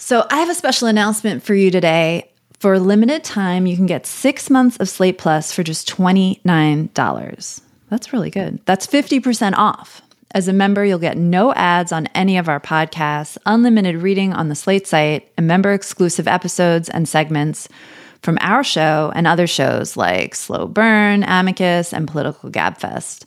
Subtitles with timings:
[0.00, 2.30] So, I have a special announcement for you today.
[2.60, 7.60] For a limited time, you can get six months of Slate Plus for just $29.
[7.90, 8.60] That's really good.
[8.64, 10.00] That's 50% off.
[10.32, 14.48] As a member, you'll get no ads on any of our podcasts, unlimited reading on
[14.48, 17.68] the Slate site, and member exclusive episodes and segments
[18.22, 23.24] from our show and other shows like Slow Burn, Amicus, and Political Gabfest.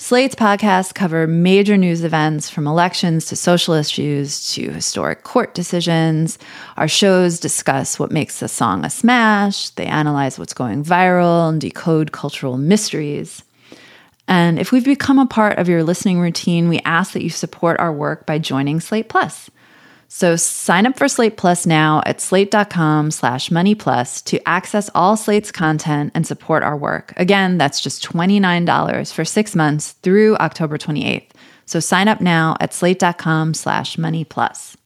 [0.00, 6.38] Slate's podcasts cover major news events from elections to social issues to historic court decisions.
[6.78, 11.60] Our shows discuss what makes a song a smash, they analyze what's going viral and
[11.60, 13.42] decode cultural mysteries.
[14.26, 17.78] And if we've become a part of your listening routine, we ask that you support
[17.78, 19.50] our work by joining Slate Plus.
[20.12, 25.16] So sign up for Slate Plus now at slate.com slash money plus to access all
[25.16, 27.12] Slate's content and support our work.
[27.16, 31.30] Again, that's just $29 for six months through October 28th.
[31.64, 34.76] So sign up now at slate.com slash money plus.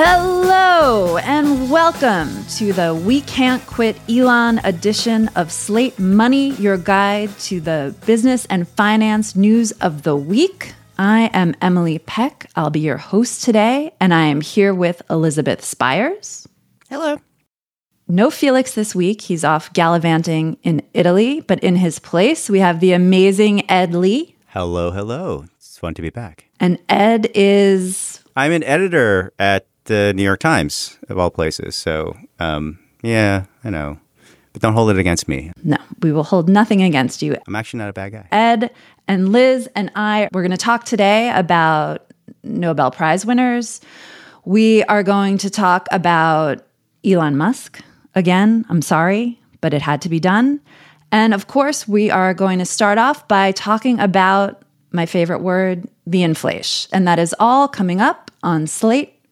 [0.00, 7.36] Hello and welcome to the We Can't Quit Elon edition of Slate Money, your guide
[7.40, 10.74] to the business and finance news of the week.
[11.00, 12.48] I am Emily Peck.
[12.54, 16.46] I'll be your host today, and I am here with Elizabeth Spiers.
[16.88, 17.18] Hello.
[18.06, 19.22] No Felix this week.
[19.22, 24.36] He's off gallivanting in Italy, but in his place, we have the amazing Ed Lee.
[24.46, 25.46] Hello, hello.
[25.56, 26.44] It's fun to be back.
[26.60, 28.22] And Ed is.
[28.36, 31.74] I'm an editor at the New York Times, of all places.
[31.76, 33.98] So, um, yeah, I know.
[34.52, 35.52] But don't hold it against me.
[35.62, 37.36] No, we will hold nothing against you.
[37.46, 38.28] I'm actually not a bad guy.
[38.30, 38.70] Ed
[39.06, 43.80] and Liz and I, we're going to talk today about Nobel Prize winners.
[44.44, 46.64] We are going to talk about
[47.04, 47.80] Elon Musk.
[48.14, 50.60] Again, I'm sorry, but it had to be done.
[51.10, 55.88] And of course, we are going to start off by talking about my favorite word,
[56.06, 56.90] the inflation.
[56.92, 59.17] And that is all coming up on Slate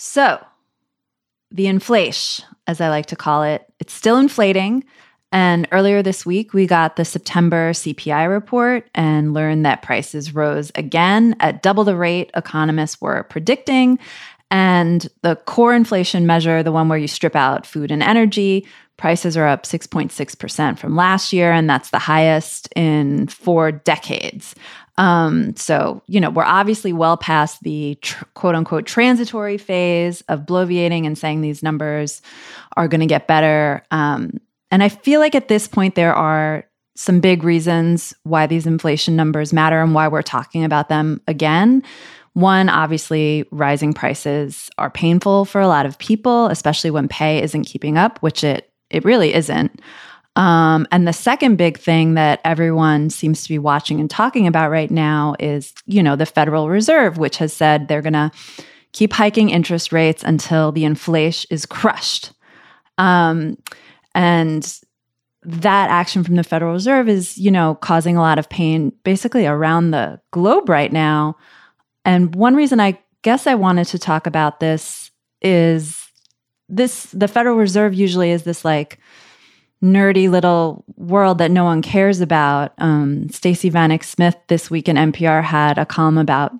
[0.00, 0.38] So,
[1.50, 4.84] the inflation, as I like to call it, it's still inflating.
[5.32, 10.70] And earlier this week, we got the September CPI report and learned that prices rose
[10.76, 13.98] again at double the rate economists were predicting.
[14.52, 19.36] And the core inflation measure, the one where you strip out food and energy, prices
[19.36, 24.54] are up 6.6% from last year, and that's the highest in four decades.
[24.98, 30.40] Um, so, you know, we're obviously well past the tr- quote unquote transitory phase of
[30.40, 32.20] bloviating and saying these numbers
[32.76, 33.82] are going to get better.
[33.90, 36.64] Um, and I feel like at this point, there are
[36.96, 41.84] some big reasons why these inflation numbers matter and why we're talking about them again.
[42.32, 47.64] One, obviously, rising prices are painful for a lot of people, especially when pay isn't
[47.64, 49.80] keeping up, which it it really isn't.
[50.38, 54.70] Um, and the second big thing that everyone seems to be watching and talking about
[54.70, 58.30] right now is, you know, the Federal Reserve, which has said they're going to
[58.92, 62.30] keep hiking interest rates until the inflation is crushed.
[62.98, 63.58] Um,
[64.14, 64.80] and
[65.42, 69.44] that action from the Federal Reserve is, you know, causing a lot of pain basically
[69.44, 71.36] around the globe right now.
[72.04, 75.10] And one reason I guess I wanted to talk about this
[75.42, 76.08] is
[76.68, 79.00] this the Federal Reserve usually is this like
[79.82, 82.72] nerdy little world that no one cares about.
[82.78, 86.52] Um, Stacey Vanek Smith this week in NPR had a column about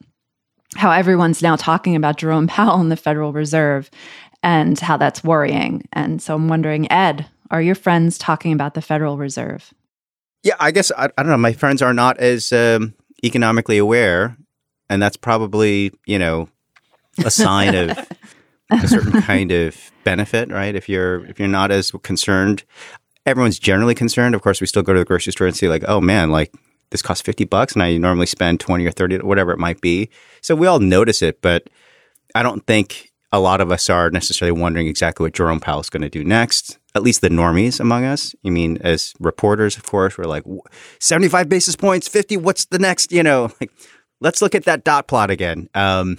[0.77, 3.91] how everyone's now talking about Jerome Powell and the Federal Reserve
[4.43, 5.83] and how that's worrying.
[5.93, 9.73] And so I'm wondering, Ed, are your friends talking about the Federal Reserve?
[10.43, 11.39] Yeah, I guess I, I don't know.
[11.39, 12.95] My friends are not as um,
[13.25, 14.37] economically aware,
[14.89, 16.49] and that's probably you know
[17.25, 17.99] a sign of
[18.71, 20.77] a certain kind of benefit, right?
[20.77, 22.63] If you're if you're not as concerned,
[23.29, 24.35] everyone's generally concerned.
[24.35, 26.53] Of course, we still go to the grocery store and see like, oh man, like
[26.91, 30.09] this costs 50 bucks and I normally spend 20 or 30 whatever it might be.
[30.41, 31.69] So we all notice it, but
[32.35, 35.91] I don't think a lot of us are necessarily wondering exactly what Jerome Powell is
[35.91, 36.79] going to do next.
[36.95, 38.35] At least the normies among us.
[38.45, 40.45] I mean, as reporters, of course, we're like
[40.99, 42.39] 75 basis points, 50.
[42.39, 43.13] What's the next?
[43.13, 43.71] You know, like
[44.21, 45.69] let's look at that dot plot again.
[45.75, 46.17] Um,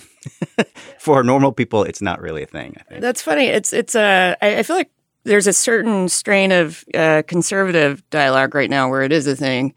[1.00, 2.76] for normal people, it's not really a thing.
[2.80, 3.48] I think that's funny.
[3.48, 4.38] It's it's a.
[4.42, 4.92] I, I feel like
[5.24, 9.74] there's a certain strain of uh, conservative dialogue right now where it is a thing.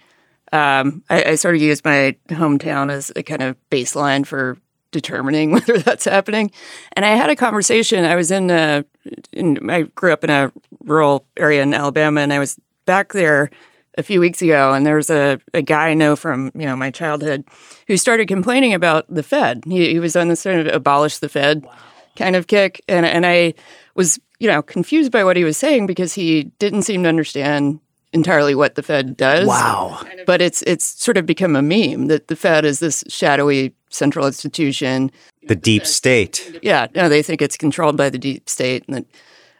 [0.52, 4.58] Um, I, I, sort of use my hometown as a kind of baseline for
[4.90, 6.50] determining whether that's happening.
[6.92, 8.04] And I had a conversation.
[8.04, 8.84] I was in, a,
[9.32, 10.52] in I grew up in a
[10.84, 13.50] rural area in Alabama, and I was back there
[13.98, 16.76] a few weeks ago, and there was a, a guy I know from you know
[16.76, 17.44] my childhood
[17.86, 19.64] who started complaining about the Fed.
[19.66, 21.74] He, he was on this sort of abolish the Fed wow.
[22.16, 23.54] kind of kick, and and I
[23.94, 27.78] was you know confused by what he was saying because he didn't seem to understand
[28.12, 29.46] entirely what the Fed does.
[29.46, 30.04] Wow!
[30.26, 34.26] But it's it's sort of become a meme that the Fed is this shadowy central
[34.26, 35.12] institution.
[35.46, 36.58] The deep state.
[36.60, 39.06] Yeah, no, they think it's controlled by the deep state, and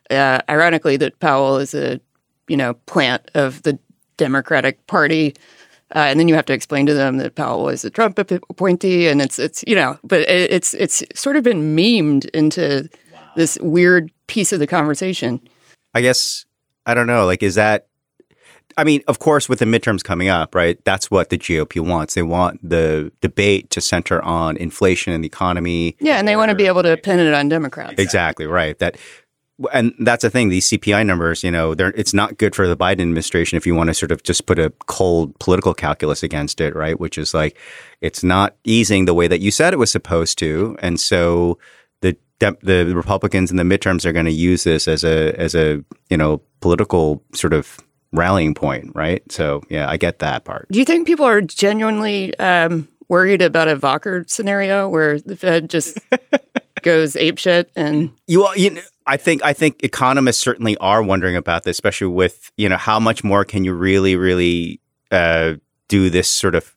[0.09, 2.01] that uh, ironically that Powell is a
[2.49, 3.79] you know plant of the
[4.17, 5.37] Democratic Party.
[5.95, 9.07] Uh, and then you have to explain to them that Powell was a Trump appointee,
[9.07, 13.21] and it's it's you know, but it's it's sort of been memed into wow.
[13.37, 15.41] this weird piece of the conversation.
[15.95, 16.47] I guess
[16.87, 17.27] I don't know.
[17.27, 17.87] Like, is that?
[18.79, 20.83] I mean, of course, with the midterms coming up, right?
[20.87, 22.15] That's what the GOP wants.
[22.15, 25.95] They want the debate to center on inflation and the economy.
[26.01, 27.97] Yeah, and they want to be able to pin it on Democrats.
[27.99, 28.79] Exactly right.
[28.79, 28.97] That
[29.75, 30.49] and that's the thing.
[30.49, 33.89] These CPI numbers, you know, it's not good for the Biden administration if you want
[33.89, 36.99] to sort of just put a cold political calculus against it, right?
[36.99, 37.59] Which is like,
[38.01, 41.59] it's not easing the way that you said it was supposed to, and so
[42.51, 45.85] the the Republicans in the midterms are going to use this as a as a
[46.11, 47.79] you know political sort of
[48.13, 49.23] rallying point, right?
[49.31, 50.69] So yeah, I get that part.
[50.71, 55.71] Do you think people are genuinely um, worried about a Volcker scenario where the Fed
[55.71, 55.99] just
[56.83, 61.65] goes apeshit and you, you know, I think I think economists certainly are wondering about
[61.65, 64.81] this, especially with you know how much more can you really really
[65.11, 65.55] uh,
[65.89, 66.75] do this sort of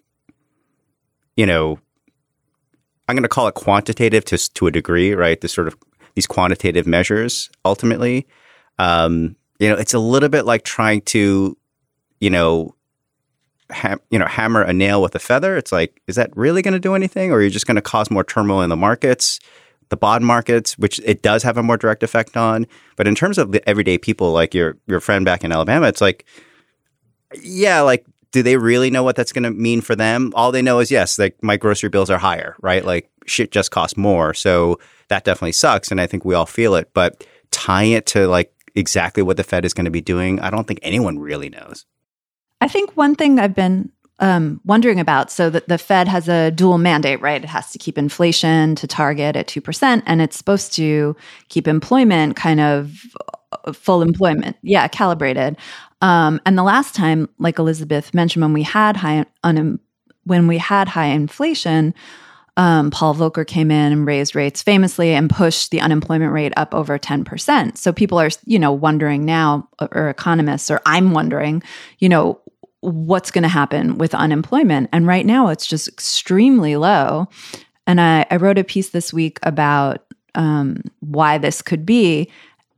[1.35, 1.79] you know
[3.07, 5.39] I'm going to call it quantitative to to a degree, right?
[5.39, 5.77] This sort of
[6.15, 8.27] these quantitative measures ultimately.
[8.79, 11.57] Um, you know, it's a little bit like trying to
[12.19, 12.75] you know
[13.69, 15.57] ham, you know hammer a nail with a feather.
[15.57, 17.81] It's like, is that really going to do anything, or are you just going to
[17.81, 19.39] cause more turmoil in the markets?
[19.89, 22.65] the bond markets, which it does have a more direct effect on.
[22.95, 26.01] But in terms of the everyday people, like your your friend back in Alabama, it's
[26.01, 26.25] like,
[27.41, 28.05] yeah, like,
[28.35, 30.33] do they really know what that's going to mean for them?
[30.35, 32.83] All they know is yes, like my grocery bills are higher, right?
[32.83, 34.77] Like shit just costs more, so
[35.07, 36.89] that definitely sucks, and I think we all feel it.
[36.93, 40.49] But tying it to like exactly what the Fed is going to be doing, I
[40.49, 41.85] don't think anyone really knows.
[42.59, 43.89] I think one thing I've been
[44.19, 45.31] um, wondering about.
[45.31, 47.41] So that the Fed has a dual mandate, right?
[47.41, 51.15] It has to keep inflation to target at two percent, and it's supposed to
[51.47, 52.99] keep employment kind of
[53.73, 55.57] full employment, yeah, calibrated.
[56.01, 59.79] Um, and the last time, like Elizabeth mentioned, when we had high un-
[60.23, 61.93] when we had high inflation.
[62.57, 66.73] Um, Paul Volcker came in and raised rates famously and pushed the unemployment rate up
[66.73, 67.77] over 10%.
[67.77, 71.61] So people are, you know, wondering now, or economists, or I'm wondering,
[71.99, 72.39] you know,
[72.79, 74.89] what's going to happen with unemployment.
[74.93, 77.27] And right now, it's just extremely low.
[77.87, 82.29] And I, I wrote a piece this week about um, why this could be.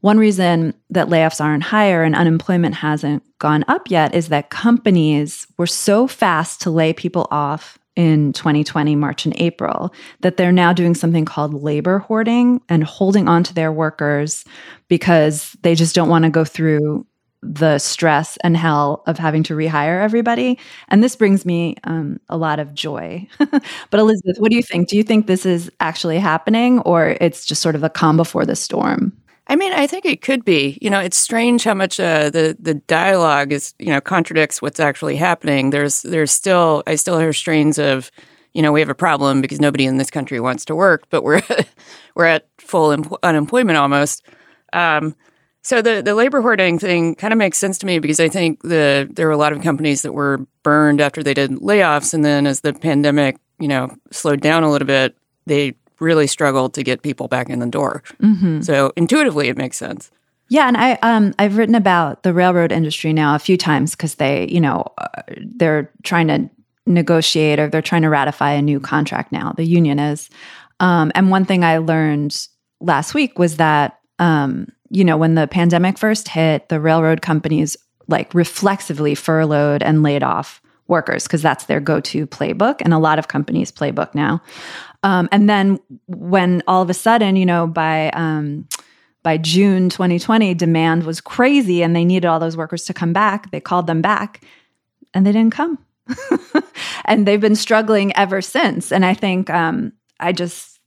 [0.01, 5.47] One reason that layoffs aren't higher and unemployment hasn't gone up yet is that companies
[5.57, 10.71] were so fast to lay people off in 2020, March and April, that they're now
[10.71, 14.45] doing something called labor hoarding and holding on to their workers
[14.87, 17.05] because they just don't want to go through
[17.41, 20.59] the stress and hell of having to rehire everybody.
[20.89, 23.27] And this brings me um, a lot of joy.
[23.39, 24.89] but Elizabeth, what do you think?
[24.89, 28.45] Do you think this is actually happening or it's just sort of a calm before
[28.45, 29.11] the storm?
[29.47, 30.77] I mean, I think it could be.
[30.81, 34.79] You know, it's strange how much uh, the the dialogue is, you know, contradicts what's
[34.79, 35.69] actually happening.
[35.69, 38.11] There's there's still I still hear strains of,
[38.53, 41.23] you know, we have a problem because nobody in this country wants to work, but
[41.23, 41.41] we're
[42.15, 44.23] we're at full em- unemployment almost.
[44.73, 45.15] Um,
[45.61, 48.61] so the the labor hoarding thing kind of makes sense to me because I think
[48.63, 52.23] the there were a lot of companies that were burned after they did layoffs, and
[52.25, 56.83] then as the pandemic you know slowed down a little bit, they really struggled to
[56.83, 58.03] get people back in the door.
[58.21, 58.61] Mm-hmm.
[58.61, 60.11] So intuitively, it makes sense.
[60.49, 64.15] Yeah, and I um I've written about the railroad industry now a few times because
[64.15, 65.21] they you know uh,
[65.55, 66.49] they're trying to
[66.85, 69.53] negotiate or they're trying to ratify a new contract now.
[69.57, 70.29] The union is,
[70.79, 72.47] um, and one thing I learned
[72.79, 77.75] last week was that, um, you know, when the pandemic first hit, the railroad companies
[78.07, 82.99] like reflexively furloughed and laid off workers because that's their go to playbook and a
[82.99, 84.41] lot of companies' playbook now.
[85.03, 88.67] Um, and then when all of a sudden, you know, by um,
[89.23, 93.51] by June 2020, demand was crazy and they needed all those workers to come back.
[93.51, 94.43] They called them back
[95.13, 95.77] and they didn't come.
[97.05, 98.91] and they've been struggling ever since.
[98.91, 100.79] And I think um, I just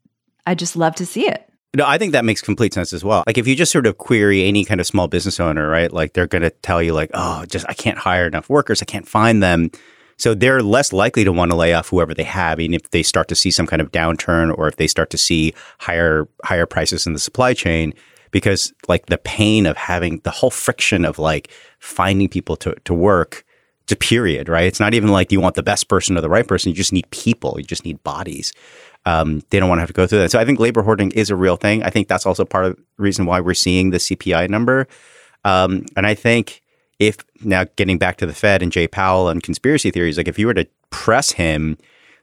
[0.46, 1.49] I just love to see it.
[1.76, 3.22] No, I think that makes complete sense as well.
[3.26, 5.92] Like if you just sort of query any kind of small business owner, right?
[5.92, 8.82] Like they're going to tell you like, "Oh, just I can't hire enough workers.
[8.82, 9.70] I can't find them."
[10.16, 13.02] So they're less likely to want to lay off whoever they have, even if they
[13.02, 16.66] start to see some kind of downturn or if they start to see higher higher
[16.66, 17.94] prices in the supply chain,
[18.32, 22.92] because like the pain of having the whole friction of like finding people to to
[22.92, 23.44] work,
[23.86, 24.64] to period, right?
[24.64, 26.70] It's not even like you want the best person or the right person.
[26.70, 27.54] You just need people.
[27.58, 28.52] You just need bodies.
[29.06, 30.30] Um, they don't want to have to go through that.
[30.30, 31.82] So I think labor hoarding is a real thing.
[31.82, 34.86] I think that's also part of the reason why we're seeing the CPI number.
[35.44, 36.62] Um, and I think
[36.98, 40.38] if now getting back to the Fed and Jay Powell and conspiracy theories, like if
[40.38, 41.78] you were to press him,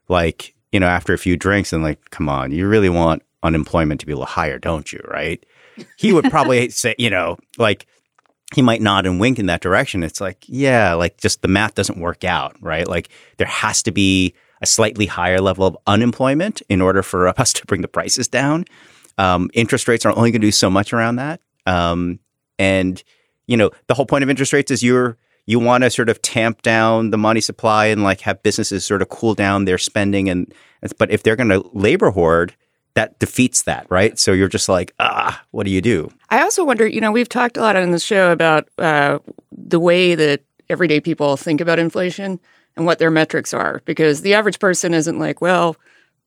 [0.08, 4.00] like, you know, after a few drinks and like, come on, you really want unemployment
[4.02, 5.02] to be a little higher, don't you?
[5.10, 5.44] Right.
[5.98, 7.88] He would probably say, you know, like
[8.54, 10.04] he might nod and wink in that direction.
[10.04, 12.88] It's like, yeah, like just the math doesn't work out, right?
[12.88, 17.54] Like there has to be a slightly higher level of unemployment in order for us
[17.54, 18.66] to bring the prices down.
[19.18, 21.42] Um, interest rates are only going to do so much around that.
[21.66, 22.20] Um,
[22.60, 23.04] and
[23.48, 26.22] you know, the whole point of interest rates is you're you want to sort of
[26.22, 30.30] tamp down the money supply and like have businesses sort of cool down their spending
[30.30, 30.54] and
[30.98, 32.54] but if they're going to labor hoard
[32.98, 34.18] that defeats that, right?
[34.18, 36.12] So you're just like, ah, what do you do?
[36.32, 39.20] I also wonder, you know, we've talked a lot on the show about uh,
[39.52, 42.40] the way that everyday people think about inflation
[42.78, 45.76] and what their metrics are, because the average person isn't like, well,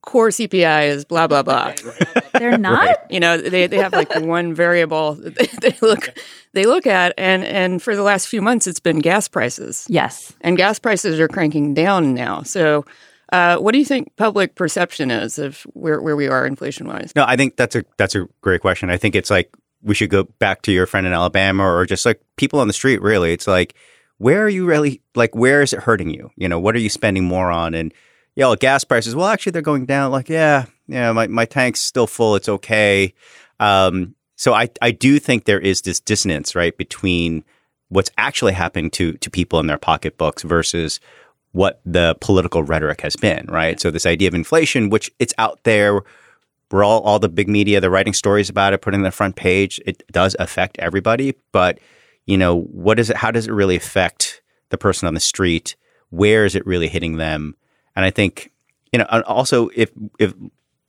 [0.02, 1.74] core CPI is blah blah blah.
[2.34, 3.10] They're not.
[3.10, 6.14] You know, they, they have like one variable they, they look
[6.52, 9.86] they look at, and and for the last few months, it's been gas prices.
[9.88, 12.42] Yes, and gas prices are cranking down now.
[12.42, 12.84] So.
[13.32, 17.12] Uh, what do you think public perception is of where, where we are inflation wise?
[17.14, 18.90] No, I think that's a that's a great question.
[18.90, 22.04] I think it's like we should go back to your friend in Alabama or just
[22.04, 23.00] like people on the street.
[23.00, 23.76] Really, it's like
[24.20, 26.30] where are you really like where is it hurting you?
[26.36, 27.72] You know, what are you spending more on?
[27.72, 27.92] And
[28.36, 29.16] yeah, well, gas prices.
[29.16, 30.12] Well, actually, they're going down.
[30.12, 32.36] Like, yeah, yeah, my my tank's still full.
[32.36, 33.14] It's okay.
[33.60, 37.44] Um, so I I do think there is this dissonance right between
[37.88, 41.00] what's actually happening to to people in their pocketbooks versus
[41.52, 43.46] what the political rhetoric has been.
[43.48, 43.80] Right.
[43.80, 46.02] So this idea of inflation, which it's out there.
[46.70, 49.80] We're all all the big media, they're writing stories about it, putting the front page.
[49.86, 51.78] It does affect everybody, but
[52.26, 53.16] you know, what is it?
[53.16, 55.76] How does it really affect the person on the street?
[56.10, 57.56] Where is it really hitting them?
[57.96, 58.52] And I think,
[58.92, 60.34] you know, also if if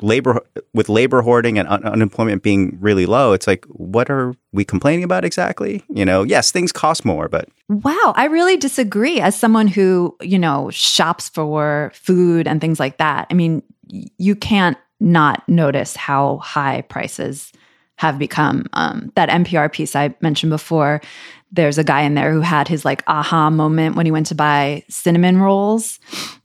[0.01, 0.41] labor
[0.73, 5.03] with labor hoarding and un- unemployment being really low, it's like, what are we complaining
[5.03, 5.83] about exactly?
[5.89, 9.19] You know, yes, things cost more, but wow, I really disagree.
[9.19, 14.35] As someone who you know shops for food and things like that, I mean, you
[14.35, 17.51] can't not notice how high prices
[18.01, 18.65] have become.
[18.73, 21.01] Um, that NPR piece I mentioned before,
[21.51, 24.35] there's a guy in there who had his like aha moment when he went to
[24.35, 25.99] buy cinnamon rolls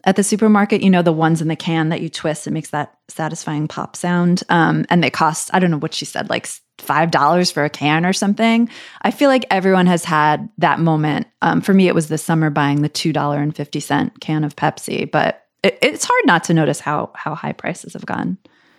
[0.04, 0.82] at the supermarket.
[0.82, 3.96] You know, the ones in the can that you twist, it makes that satisfying pop
[3.96, 4.42] sound.
[4.50, 6.46] Um, and they cost, I don't know what she said, like
[6.76, 8.68] $5 for a can or something.
[9.00, 11.26] I feel like everyone has had that moment.
[11.40, 15.78] Um, for me, it was this summer buying the $2.50 can of Pepsi, but it,
[15.80, 18.36] it's hard not to notice how, how high prices have gone.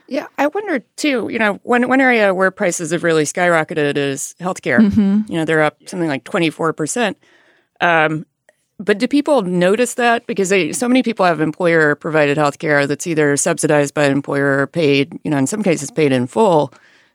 [0.07, 1.27] Yeah, I wonder too.
[1.29, 4.79] You know, one one area where prices have really skyrocketed is healthcare.
[4.79, 5.31] Mm-hmm.
[5.31, 7.17] You know, they're up something like twenty four percent.
[7.81, 8.25] Um,
[8.79, 13.07] but do people notice that because they, so many people have employer provided healthcare that's
[13.07, 15.19] either subsidized by an employer or paid?
[15.23, 16.71] You know, in some cases, paid in full.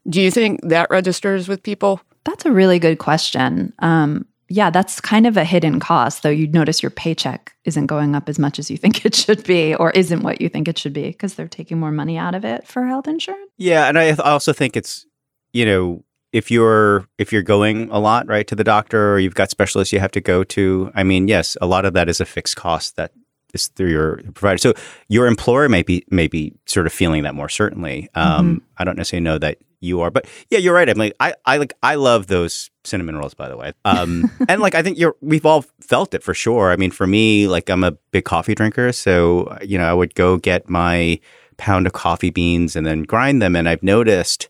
[0.09, 2.01] Do you think that registers with people?
[2.25, 3.73] That's a really good question.
[3.79, 8.15] Um, yeah, that's kind of a hidden cost, though you'd notice your paycheck isn't going
[8.15, 10.77] up as much as you think it should be or isn't what you think it
[10.77, 13.51] should be because they're taking more money out of it for health insurance.
[13.57, 15.07] Yeah, and I also think it's,
[15.55, 19.35] you know, if you're if you're going a lot, right, to the doctor or you've
[19.35, 22.21] got specialists you have to go to, I mean, yes, a lot of that is
[22.21, 23.13] a fixed cost that
[23.55, 24.59] is through your provider.
[24.59, 24.75] So
[25.09, 28.11] your employer may be may be sort of feeling that more certainly.
[28.15, 28.65] Um, mm-hmm.
[28.77, 30.11] I don't necessarily know that you are.
[30.11, 30.89] But yeah, you're right.
[30.89, 33.73] I'm like I, I like I love those cinnamon rolls by the way.
[33.85, 36.71] Um, and like I think you're we've all felt it for sure.
[36.71, 40.15] I mean, for me, like I'm a big coffee drinker, so you know, I would
[40.15, 41.21] go get my
[41.57, 44.49] pound of coffee beans and then grind them and I've noticed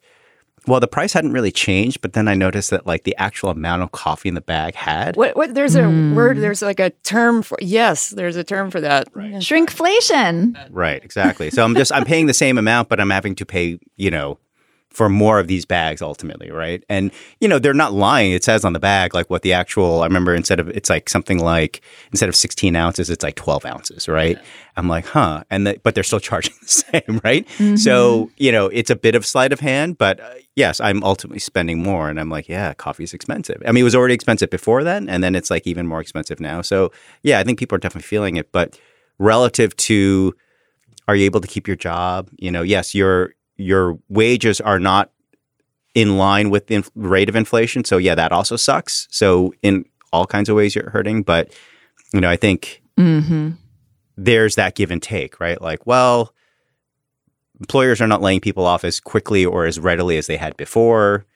[0.66, 3.82] well, the price hadn't really changed, but then I noticed that like the actual amount
[3.82, 5.16] of coffee in the bag had.
[5.16, 5.36] What?
[5.36, 5.54] What?
[5.54, 6.14] There's a mm.
[6.14, 6.38] word.
[6.38, 7.58] There's like a term for.
[7.60, 9.08] Yes, there's a term for that.
[9.12, 9.32] Right.
[9.34, 10.68] Shrinkflation.
[10.70, 11.02] Right.
[11.02, 11.50] Exactly.
[11.50, 14.38] So I'm just I'm paying the same amount, but I'm having to pay you know
[14.92, 16.84] for more of these bags ultimately, right?
[16.88, 18.32] And you know, they're not lying.
[18.32, 21.08] It says on the bag like what the actual I remember instead of it's like
[21.08, 24.36] something like instead of 16 ounces, it's like 12 ounces, right?
[24.36, 24.44] Yeah.
[24.76, 25.44] I'm like, huh.
[25.50, 27.46] And the, but they're still charging the same, right?
[27.58, 27.76] Mm-hmm.
[27.76, 31.40] So, you know, it's a bit of sleight of hand, but uh, yes, I'm ultimately
[31.40, 33.62] spending more and I'm like, yeah, coffee's expensive.
[33.66, 36.40] I mean, it was already expensive before then and then it's like even more expensive
[36.40, 36.62] now.
[36.62, 38.78] So, yeah, I think people are definitely feeling it, but
[39.18, 40.34] relative to
[41.08, 42.30] are you able to keep your job?
[42.38, 45.10] You know, yes, your your wages are not
[45.94, 47.84] in line with the inf- rate of inflation.
[47.84, 49.06] So yeah, that also sucks.
[49.10, 51.22] So in all kinds of ways, you're hurting.
[51.22, 51.52] But
[52.12, 53.50] you know, I think mm-hmm.
[54.16, 55.60] there's that give and take, right?
[55.60, 56.34] Like, well,
[57.60, 61.26] employers are not laying people off as quickly or as readily as they had before.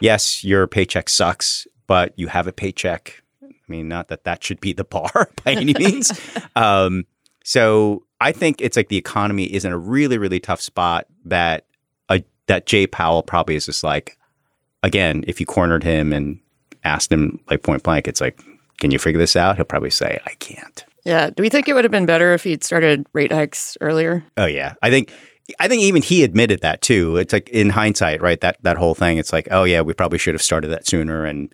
[0.00, 3.22] Yes, your paycheck sucks, but you have a paycheck.
[3.42, 6.12] I mean, not that that should be the bar by any means.
[6.56, 7.06] um,
[7.44, 11.66] so I think it's like the economy is in a really, really tough spot that
[12.08, 14.18] a, that Jay Powell probably is just like,
[14.82, 16.40] again, if you cornered him and
[16.84, 18.40] asked him like point blank, it's like,
[18.78, 19.56] can you figure this out?
[19.56, 20.84] He'll probably say, I can't.
[21.04, 21.30] Yeah.
[21.30, 24.24] Do we think it would have been better if he'd started rate hikes earlier?
[24.36, 24.74] Oh yeah.
[24.82, 25.12] I think
[25.60, 27.16] I think even he admitted that too.
[27.16, 28.40] It's like in hindsight, right?
[28.40, 29.18] That that whole thing.
[29.18, 31.52] It's like, oh yeah, we probably should have started that sooner and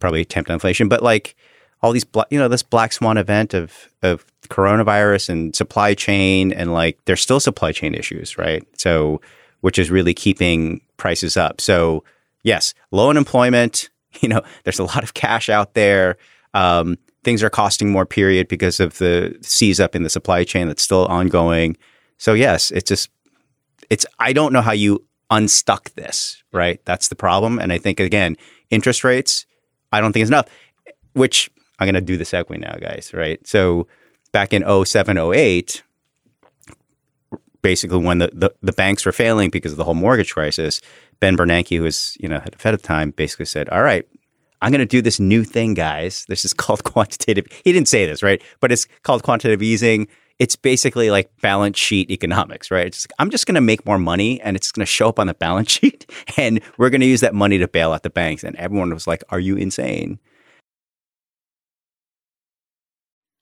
[0.00, 0.88] probably tempt inflation.
[0.88, 1.36] But like
[1.82, 6.72] all these, you know, this black swan event of of coronavirus and supply chain, and
[6.72, 8.66] like there's still supply chain issues, right?
[8.78, 9.20] So,
[9.60, 11.60] which is really keeping prices up.
[11.60, 12.04] So,
[12.42, 13.88] yes, low unemployment.
[14.20, 16.18] You know, there's a lot of cash out there.
[16.52, 18.04] Um, things are costing more.
[18.04, 21.78] Period, because of the seize up in the supply chain that's still ongoing.
[22.18, 23.08] So, yes, it's just
[23.88, 24.04] it's.
[24.18, 26.78] I don't know how you unstuck this, right?
[26.84, 27.58] That's the problem.
[27.58, 28.36] And I think again,
[28.68, 29.46] interest rates.
[29.92, 30.48] I don't think is enough.
[31.14, 31.50] Which
[31.82, 33.44] I'm going to do the segue now, guys, right?
[33.46, 33.88] So
[34.32, 35.82] back in 07, 08,
[37.62, 40.80] basically when the, the, the, banks were failing because of the whole mortgage crisis,
[41.18, 44.06] Ben Bernanke, who was, you know, head of Fed time, basically said, all right,
[44.60, 46.24] I'm going to do this new thing, guys.
[46.28, 47.46] This is called quantitative.
[47.64, 48.40] He didn't say this, right?
[48.60, 50.06] But it's called quantitative easing.
[50.38, 52.86] It's basically like balance sheet economics, right?
[52.86, 55.18] It's, like, I'm just going to make more money and it's going to show up
[55.18, 58.10] on the balance sheet and we're going to use that money to bail out the
[58.10, 58.44] banks.
[58.44, 60.20] And everyone was like, are you insane?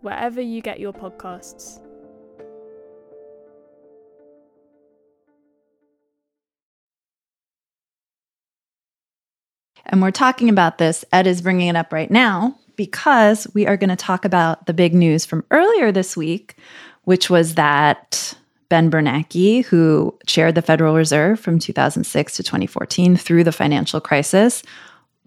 [0.00, 1.80] wherever you get your podcasts.
[9.86, 11.04] And we're talking about this.
[11.12, 14.72] Ed is bringing it up right now because we are going to talk about the
[14.72, 16.56] big news from earlier this week,
[17.04, 18.34] which was that
[18.68, 24.62] Ben Bernanke, who chaired the Federal Reserve from 2006 to 2014 through the financial crisis,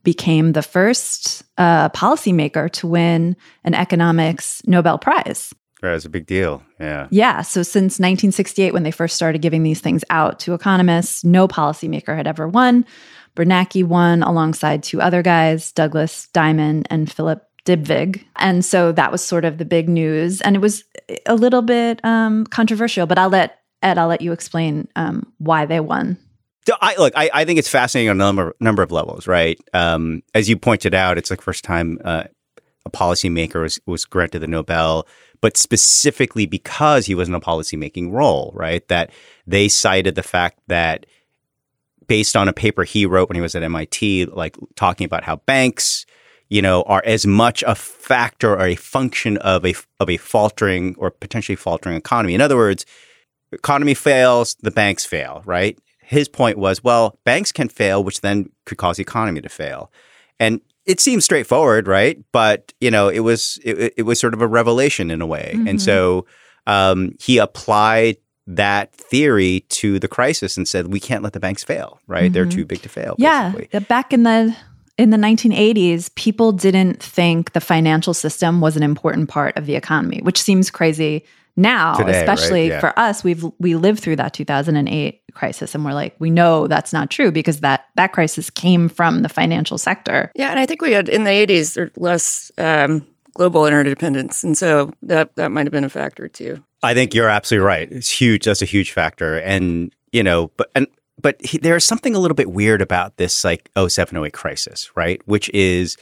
[0.04, 5.54] became the first uh, policymaker to win an economics Nobel Prize.
[5.82, 6.64] Right, it's a big deal.
[6.80, 7.08] Yeah.
[7.12, 7.42] Yeah.
[7.42, 12.16] So since 1968, when they first started giving these things out to economists, no policymaker
[12.16, 12.86] had ever won.
[13.36, 18.24] Bernanke won alongside two other guys, Douglas Diamond and Philip Dybvig.
[18.38, 20.40] And so that was sort of the big news.
[20.42, 20.84] And it was
[21.26, 25.66] a little bit um, controversial, but I'll let Ed, I'll let you explain um, why
[25.66, 26.18] they won.
[26.82, 27.14] I look.
[27.16, 29.60] I, I think it's fascinating on a number number of levels, right?
[29.74, 32.26] Um, as you pointed out, it's like first time uh,
[32.86, 35.08] a policymaker was was granted the Nobel,
[35.42, 38.88] but specifically because he was in a policymaking role, right?
[38.88, 39.12] That
[39.46, 41.06] they cited the fact that
[42.08, 45.38] based on a paper he wrote when he was at MIT, like talking about how
[45.38, 46.06] banks,
[46.50, 50.96] you know, are as much a factor or a function of a of a faltering
[50.98, 52.36] or potentially faltering economy.
[52.36, 52.86] In other words,
[53.52, 55.78] economy fails, the banks fail, right?
[56.14, 59.92] His point was, well, banks can fail, which then could cause the economy to fail.
[60.40, 62.18] And it seems straightforward, right?
[62.32, 65.52] But you know, it was it, it was sort of a revelation in a way.
[65.56, 65.68] Mm-hmm.
[65.68, 66.26] And so
[66.68, 71.64] um, he applied that theory to the crisis and said we can't let the banks
[71.64, 72.00] fail.
[72.08, 72.32] Right?
[72.32, 72.52] They're Mhm.
[72.52, 73.16] too big to fail.
[73.18, 73.80] Yeah, basically.
[73.82, 74.56] back in the
[74.98, 79.76] in the 1980s, people didn't think the financial system was an important part of the
[79.76, 81.24] economy, which seems crazy
[81.56, 82.16] now, Today, right?
[82.30, 82.80] especially Yeah.
[82.80, 83.24] for us.
[83.24, 87.32] We've we lived through that 2008 crisis, and we're like, we know that's not true
[87.32, 90.32] because that that crisis came from the financial sector.
[90.36, 94.58] Yeah, and I think we had in the '80s there less um, global interdependence, and
[94.58, 96.64] so that that might have been a factor too.
[96.82, 97.90] I think you're absolutely right.
[97.92, 98.44] It's huge.
[98.46, 99.38] That's a huge factor.
[99.38, 100.86] And, you know, but, and,
[101.22, 105.22] but he, there's something a little bit weird about this like 07, 08 crisis, right?
[105.26, 105.96] Which is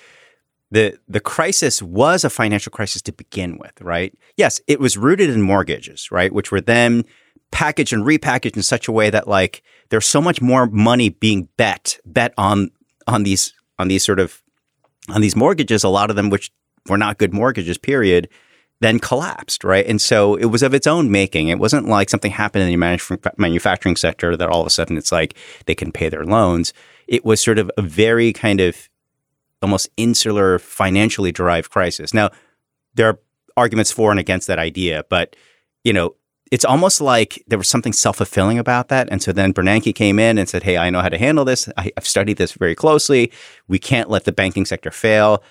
[0.71, 4.17] the, the crisis was a financial crisis to begin with, right?
[4.37, 6.33] Yes, it was rooted in mortgages, right?
[6.33, 7.05] Which were then
[7.51, 11.49] packaged and repackaged in such a way that like there's so much more money being
[11.57, 12.71] bet, bet on,
[13.07, 14.41] on these, on these sort of,
[15.09, 16.51] on these mortgages, a lot of them which
[16.87, 18.29] were not good mortgages, period
[18.81, 19.85] then collapsed, right?
[19.85, 21.47] And so it was of its own making.
[21.47, 24.97] It wasn't like something happened in the manuf- manufacturing sector that all of a sudden
[24.97, 25.35] it's like
[25.67, 26.73] they can pay their loans.
[27.07, 28.89] It was sort of a very kind of
[29.61, 32.13] almost insular, financially derived crisis.
[32.13, 32.29] Now,
[32.93, 33.19] there are
[33.57, 35.35] arguments for and against that idea, but
[35.83, 36.15] you know,
[36.51, 39.07] it's almost like there was something self-fulfilling about that.
[39.09, 41.69] And so then Bernanke came in and said, Hey, I know how to handle this.
[41.77, 43.31] I, I've studied this very closely.
[43.69, 45.43] We can't let the banking sector fail.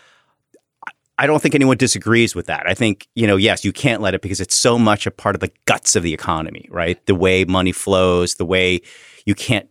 [1.20, 2.66] I don't think anyone disagrees with that.
[2.66, 5.34] I think, you know, yes, you can't let it because it's so much a part
[5.34, 7.04] of the guts of the economy, right?
[7.06, 8.80] The way money flows, the way
[9.26, 9.68] you can't,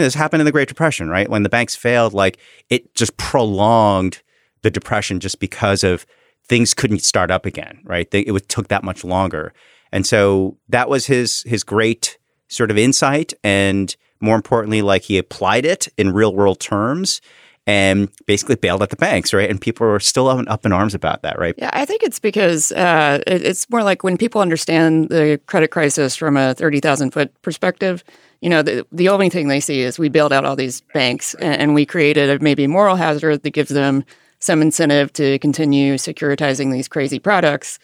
[0.00, 1.28] know, this happened in the Great Depression, right?
[1.28, 4.22] When the banks failed, like it just prolonged
[4.62, 6.06] the depression just because of
[6.48, 8.10] things couldn't start up again, right?
[8.10, 9.52] They, it took that much longer.
[9.92, 13.32] And so that was his, his great sort of insight.
[13.42, 17.20] And more importantly, like he applied it in real world terms
[17.66, 19.48] and basically bailed out the banks, right?
[19.48, 21.54] And people are still up, in arms about that, right?
[21.56, 25.70] Yeah, I think it's because uh, it, it's more like when people understand the credit
[25.70, 28.02] crisis from a thirty thousand foot perspective.
[28.40, 31.34] You know, the, the only thing they see is we bailed out all these banks
[31.34, 34.04] and, and we created a maybe moral hazard that gives them
[34.38, 37.78] some incentive to continue securitizing these crazy products.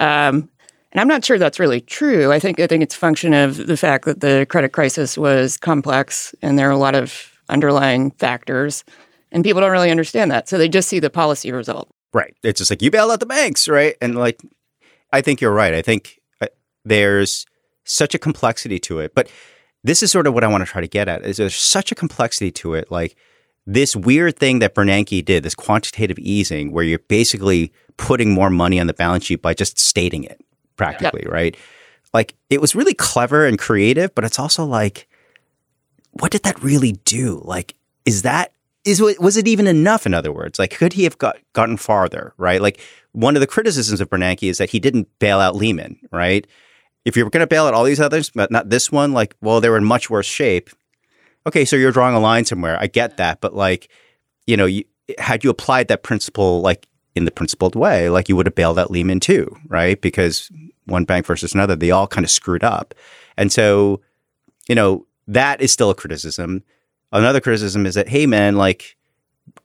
[0.00, 0.50] Um,
[0.92, 2.32] and I'm not sure that's really true.
[2.32, 5.56] I think I think it's a function of the fact that the credit crisis was
[5.56, 8.84] complex and there are a lot of underlying factors,
[9.32, 10.48] and people don't really understand that.
[10.48, 11.88] So they just see the policy result.
[12.12, 12.34] Right.
[12.42, 13.96] It's just like you bailed out the banks, right?
[14.00, 14.40] And like,
[15.12, 15.74] I think you're right.
[15.74, 16.46] I think uh,
[16.84, 17.46] there's
[17.84, 19.30] such a complexity to it, but
[19.88, 21.24] this is sort of what I want to try to get at.
[21.24, 23.16] Is there's such a complexity to it, like
[23.66, 28.78] this weird thing that Bernanke did, this quantitative easing, where you're basically putting more money
[28.78, 30.40] on the balance sheet by just stating it,
[30.76, 31.56] practically, right?
[32.12, 35.08] Like it was really clever and creative, but it's also like,
[36.12, 37.40] what did that really do?
[37.44, 37.74] Like,
[38.04, 38.52] is that
[38.84, 40.06] is was it even enough?
[40.06, 42.34] In other words, like could he have got gotten farther?
[42.36, 42.60] Right?
[42.60, 42.80] Like
[43.12, 45.98] one of the criticisms of Bernanke is that he didn't bail out Lehman.
[46.10, 46.46] Right?
[47.08, 49.34] If you were going to bail out all these others, but not this one, like
[49.40, 50.68] well, they were in much worse shape.
[51.46, 52.76] Okay, so you're drawing a line somewhere.
[52.78, 53.88] I get that, but like,
[54.46, 54.84] you know, you,
[55.18, 58.78] had you applied that principle like in the principled way, like you would have bailed
[58.78, 59.98] out Lehman too, right?
[60.00, 60.52] Because
[60.84, 62.94] one bank versus another, they all kind of screwed up,
[63.38, 64.02] and so
[64.68, 66.62] you know that is still a criticism.
[67.10, 68.96] Another criticism is that, hey, man, like,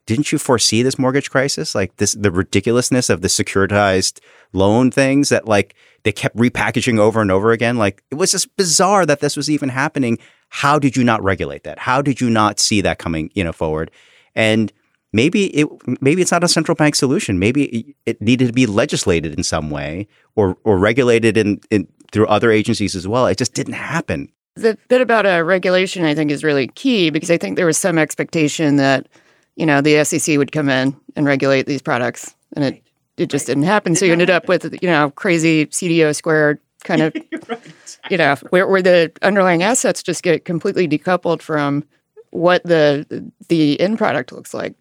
[0.05, 1.75] didn't you foresee this mortgage crisis?
[1.75, 4.19] Like this, the ridiculousness of the securitized
[4.53, 7.77] loan things that like they kept repackaging over and over again.
[7.77, 10.17] Like it was just bizarre that this was even happening.
[10.49, 11.79] How did you not regulate that?
[11.79, 13.89] How did you not see that coming, you know, forward?
[14.35, 14.71] And
[15.11, 15.67] maybe it,
[16.01, 17.39] maybe it's not a central bank solution.
[17.39, 22.27] Maybe it needed to be legislated in some way or or regulated in, in through
[22.27, 23.25] other agencies as well.
[23.27, 24.29] It just didn't happen.
[24.55, 27.77] The bit about uh, regulation, I think, is really key because I think there was
[27.77, 29.07] some expectation that,
[29.55, 32.82] you know, the SEC would come in and regulate these products, and it
[33.17, 33.95] it just didn't happen.
[33.95, 37.15] So you ended up with, you know, crazy CDO squared kind of,
[38.09, 41.83] you know, where, where the underlying assets just get completely decoupled from
[42.31, 44.73] what the the end product looks like.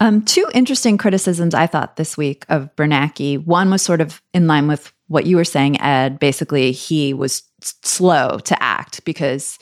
[0.00, 3.44] Um, two interesting criticisms I thought this week of Bernanke.
[3.44, 6.18] One was sort of in line with what you were saying, Ed.
[6.18, 9.58] Basically, he was slow to act because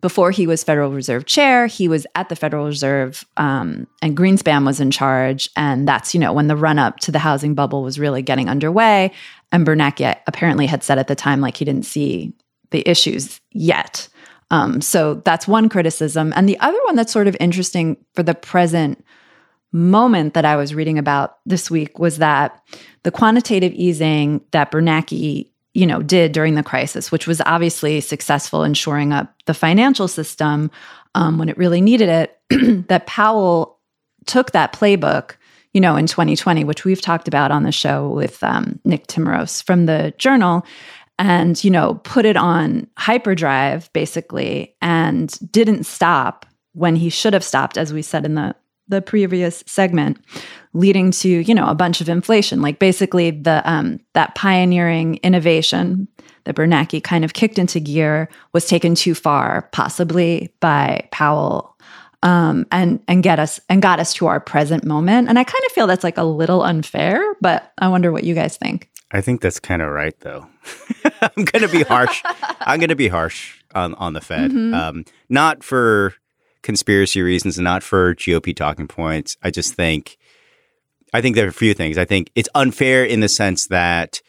[0.00, 4.64] before he was Federal Reserve chair, he was at the Federal Reserve, um, and Greenspan
[4.64, 5.50] was in charge.
[5.56, 8.48] And that's you know when the run up to the housing bubble was really getting
[8.48, 9.12] underway.
[9.52, 12.32] And Bernanke apparently had said at the time like he didn't see
[12.70, 14.08] the issues yet.
[14.52, 18.34] Um, so that's one criticism, and the other one that's sort of interesting for the
[18.34, 19.04] present
[19.72, 22.60] moment that I was reading about this week was that
[23.02, 28.64] the quantitative easing that Bernanke, you know, did during the crisis, which was obviously successful
[28.64, 30.70] in shoring up the financial system
[31.14, 32.40] um, when it really needed it,
[32.88, 33.78] that Powell
[34.26, 35.32] took that playbook,
[35.72, 39.62] you know, in 2020, which we've talked about on the show with um, Nick Timiraos
[39.62, 40.64] from the Journal,
[41.18, 47.44] and, you know, put it on hyperdrive basically and didn't stop when he should have
[47.44, 48.54] stopped, as we said in the
[48.90, 50.18] the previous segment,
[50.74, 52.60] leading to you know a bunch of inflation.
[52.60, 56.08] Like basically the um, that pioneering innovation
[56.44, 61.76] that Bernanke kind of kicked into gear was taken too far, possibly by Powell,
[62.22, 65.28] um, and and get us and got us to our present moment.
[65.28, 68.34] And I kind of feel that's like a little unfair, but I wonder what you
[68.34, 68.90] guys think.
[69.12, 70.46] I think that's kind of right, though.
[71.20, 72.22] I'm going to be harsh.
[72.60, 74.74] I'm going to be harsh on on the Fed, mm-hmm.
[74.74, 76.14] um, not for
[76.62, 79.36] conspiracy reasons, and not for GOP talking points.
[79.42, 80.18] I just think,
[81.12, 81.98] I think there are a few things.
[81.98, 84.20] I think it's unfair in the sense that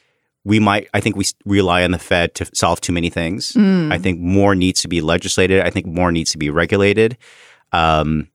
[0.44, 3.54] we might, I think we rely on the Fed to solve too many things.
[3.54, 3.94] Mm.
[3.94, 5.62] I think more needs to be legislated.
[5.62, 7.18] I think more needs to be regulated.
[7.72, 8.30] Um,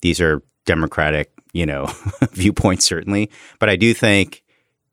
[0.00, 1.90] these are Democratic, you know,
[2.32, 4.42] viewpoints certainly, but I do think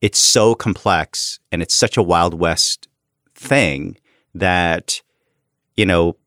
[0.01, 2.87] it's so complex and it's such a Wild West
[3.33, 3.97] thing
[4.33, 5.01] that,
[5.75, 6.17] you know,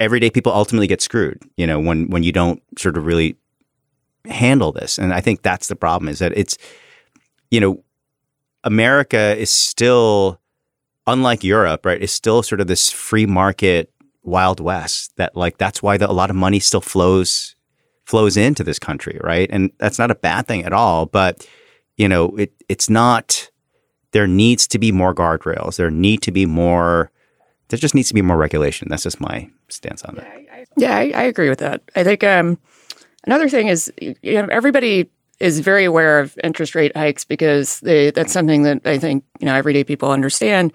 [0.00, 3.36] everyday people ultimately get screwed, you know, when when you don't sort of really
[4.26, 4.98] handle this.
[4.98, 6.56] And I think that's the problem is that it's
[7.50, 7.84] you know,
[8.64, 10.40] America is still
[11.06, 12.00] unlike Europe, right?
[12.00, 13.90] Is still sort of this free market
[14.22, 17.54] wild west that like that's why the, a lot of money still flows
[18.06, 19.48] flows into this country, right?
[19.52, 21.46] And that's not a bad thing at all, but
[21.96, 23.50] you know, it it's not
[24.12, 25.76] there needs to be more guardrails.
[25.76, 27.10] There need to be more
[27.74, 28.86] there just needs to be more regulation.
[28.88, 30.24] That's just my stance on that.
[30.24, 31.82] Yeah, I, yeah, I, I agree with that.
[31.96, 32.56] I think um,
[33.24, 35.10] another thing is you know everybody
[35.40, 39.46] is very aware of interest rate hikes because they, that's something that I think you
[39.46, 40.72] know everyday people understand.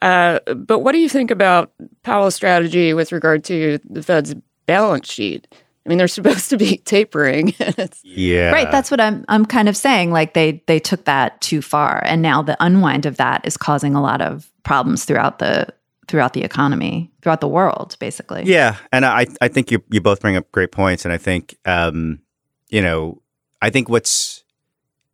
[0.00, 1.70] Uh, but what do you think about
[2.02, 4.34] Powell's strategy with regard to the Fed's
[4.64, 5.46] balance sheet?
[5.52, 7.52] I mean, they're supposed to be tapering.
[8.04, 8.70] yeah, right.
[8.70, 9.26] That's what I'm.
[9.28, 10.12] I'm kind of saying.
[10.12, 13.94] Like they they took that too far, and now the unwind of that is causing
[13.94, 15.68] a lot of problems throughout the
[16.08, 18.42] throughout the economy, throughout the world, basically.
[18.44, 21.56] Yeah, and I I think you you both bring up great points, and I think
[21.64, 22.20] um,
[22.68, 23.22] you know
[23.62, 24.44] I think what's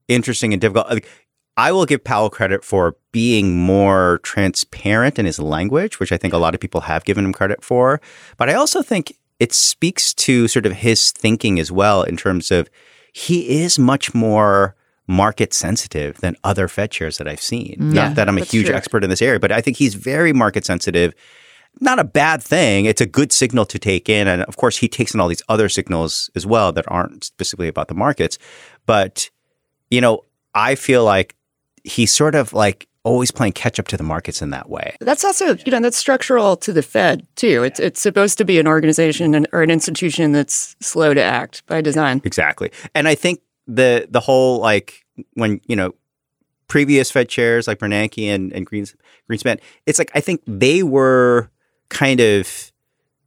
[0.08, 0.88] interesting and difficult.
[0.88, 1.08] Like,
[1.56, 6.34] I will give Powell credit for being more transparent in his language, which I think
[6.34, 8.00] a lot of people have given him credit for.
[8.36, 12.50] But I also think it speaks to sort of his thinking as well in terms
[12.50, 12.68] of
[13.12, 14.74] he is much more
[15.06, 17.76] market sensitive than other Fed chairs that I've seen.
[17.92, 18.74] Yeah, Not that I'm a huge true.
[18.74, 21.14] expert in this area, but I think he's very market sensitive.
[21.80, 22.86] Not a bad thing.
[22.86, 24.28] It's a good signal to take in.
[24.28, 27.68] And of course, he takes in all these other signals as well that aren't specifically
[27.68, 28.38] about the markets.
[28.86, 29.28] But,
[29.90, 31.34] you know, I feel like
[31.82, 34.96] he's sort of like always playing catch up to the markets in that way.
[35.00, 37.62] That's also, you know, that's structural to the Fed too.
[37.62, 41.80] It's it's supposed to be an organization or an institution that's slow to act by
[41.82, 42.22] design.
[42.24, 42.70] Exactly.
[42.94, 45.92] And I think the the whole like when you know
[46.68, 48.94] previous Fed chairs like Bernanke and, and Greens,
[49.30, 51.50] Greenspan, it's like I think they were
[51.88, 52.72] kind of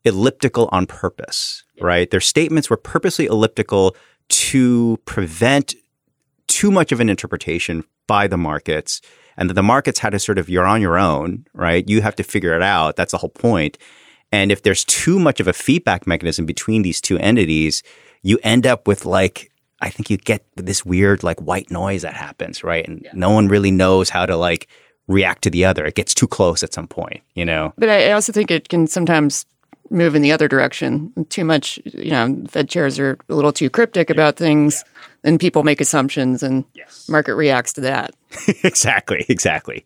[0.03, 2.09] elliptical on purpose, right?
[2.09, 3.95] Their statements were purposely elliptical
[4.29, 5.75] to prevent
[6.47, 9.01] too much of an interpretation by the markets
[9.37, 11.87] and that the markets had to sort of you're on your own, right?
[11.87, 12.95] You have to figure it out.
[12.95, 13.77] That's the whole point.
[14.31, 17.83] And if there's too much of a feedback mechanism between these two entities,
[18.23, 22.13] you end up with like I think you get this weird like white noise that
[22.13, 22.87] happens, right?
[22.87, 23.11] And yeah.
[23.13, 24.67] no one really knows how to like
[25.07, 25.85] react to the other.
[25.85, 27.73] It gets too close at some point, you know.
[27.77, 29.45] But I also think it can sometimes
[29.89, 31.13] move in the other direction.
[31.29, 35.29] Too much, you know, Fed chairs are a little too cryptic about things, yeah.
[35.29, 37.07] and people make assumptions, and yes.
[37.07, 38.15] market reacts to that.
[38.63, 39.85] exactly, exactly.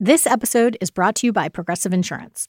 [0.00, 2.48] This episode is brought to you by Progressive Insurance.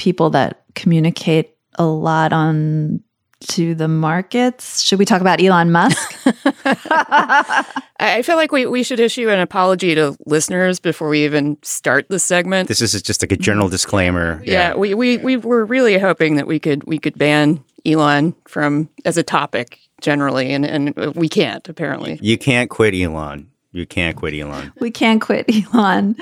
[0.00, 3.02] people that communicate a lot on
[3.40, 4.82] to the markets.
[4.82, 6.14] Should we talk about Elon Musk?
[8.00, 12.08] I feel like we, we should issue an apology to listeners before we even start
[12.08, 12.68] the segment.
[12.68, 14.42] This is just like a general disclaimer.
[14.44, 18.88] yeah, we, we, we were really hoping that we could we could ban Elon from
[19.04, 22.18] as a topic generally, and, and we can't apparently.
[22.22, 23.50] You can't quit Elon.
[23.72, 24.72] You can't quit Elon.
[24.80, 26.16] we can't quit Elon.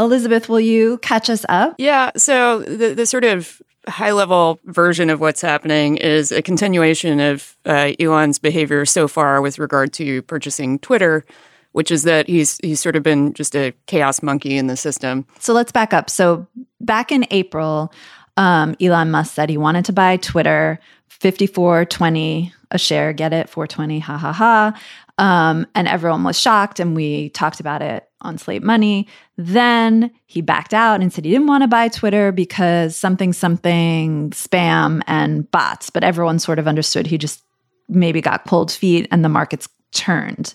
[0.00, 1.74] Elizabeth, will you catch us up?
[1.78, 2.10] Yeah.
[2.16, 7.56] So the the sort of high level version of what's happening is a continuation of
[7.64, 11.24] uh, Elon's behavior so far with regard to purchasing Twitter,
[11.72, 15.26] which is that he's he's sort of been just a chaos monkey in the system.
[15.38, 16.10] So let's back up.
[16.10, 16.46] So
[16.80, 17.92] back in April,
[18.40, 23.12] um, Elon Musk said he wanted to buy Twitter, fifty four twenty a share.
[23.12, 23.50] Get it?
[23.50, 23.98] Four twenty.
[23.98, 24.80] Ha ha ha.
[25.18, 29.06] Um, and everyone was shocked, and we talked about it on Slate Money.
[29.36, 34.30] Then he backed out and said he didn't want to buy Twitter because something, something,
[34.30, 35.90] spam and bots.
[35.90, 37.44] But everyone sort of understood he just
[37.90, 40.54] maybe got cold feet and the markets turned.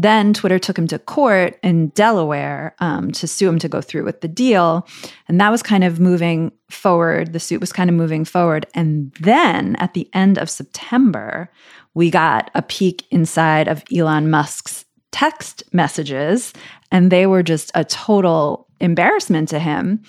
[0.00, 4.04] Then Twitter took him to court in Delaware um, to sue him to go through
[4.04, 4.86] with the deal.
[5.26, 7.32] And that was kind of moving forward.
[7.32, 8.64] The suit was kind of moving forward.
[8.74, 11.50] And then at the end of September,
[11.94, 16.52] we got a peek inside of Elon Musk's text messages,
[16.92, 20.04] and they were just a total embarrassment to him.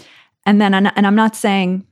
[0.46, 1.88] And then, and I'm not saying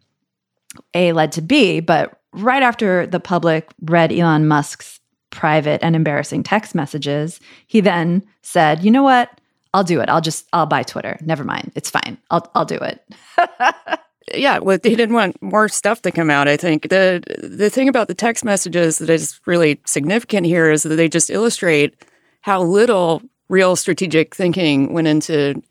[0.93, 4.99] A led to B, but right after the public read Elon Musk's
[5.37, 9.29] private and embarrassing text messages, he then said, "You know what?
[9.73, 10.09] I'll do it.
[10.09, 11.17] I'll just I'll buy Twitter.
[11.21, 11.71] Never mind.
[11.75, 12.17] It's fine.
[12.31, 13.01] I'll I'll do it."
[14.33, 16.47] yeah, well, he didn't want more stuff to come out.
[16.47, 20.83] I think the the thing about the text messages that is really significant here is
[20.83, 21.95] that they just illustrate
[22.41, 25.61] how little real strategic thinking went into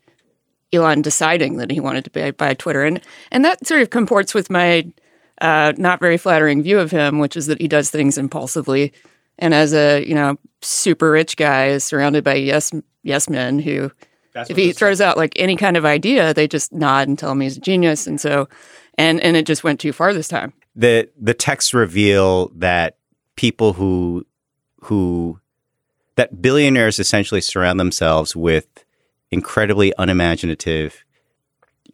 [0.73, 3.01] Elon deciding that he wanted to buy, buy Twitter, and
[3.31, 4.89] and that sort of comports with my
[5.41, 8.93] uh, not very flattering view of him, which is that he does things impulsively,
[9.39, 12.71] and as a you know super rich guy is surrounded by yes
[13.03, 13.91] yes men who
[14.33, 17.31] That's if he throws out like any kind of idea, they just nod and tell
[17.31, 18.07] him he's a genius.
[18.07, 18.47] And so,
[18.97, 20.53] and and it just went too far this time.
[20.75, 22.97] the the texts reveal that
[23.35, 24.25] people who
[24.81, 25.39] who
[26.15, 28.85] that billionaires essentially surround themselves with
[29.31, 31.03] incredibly unimaginative,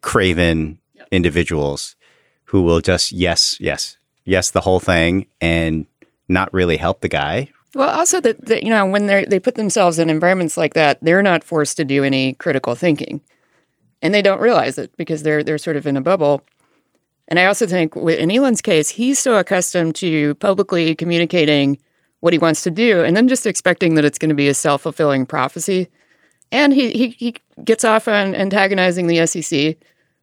[0.01, 0.79] craven
[1.11, 1.95] individuals
[2.45, 5.85] who will just yes, yes, yes the whole thing and
[6.27, 7.49] not really help the guy.
[7.75, 10.99] Well, also that, that you know when they they put themselves in environments like that,
[11.01, 13.21] they're not forced to do any critical thinking,
[14.01, 16.43] and they don't realize it because they're they're sort of in a bubble.
[17.27, 21.79] And I also think in Elon's case, he's so accustomed to publicly communicating
[22.19, 24.53] what he wants to do, and then just expecting that it's going to be a
[24.53, 25.89] self fulfilling prophecy.
[26.51, 29.77] And he, he he gets off on antagonizing the SEC,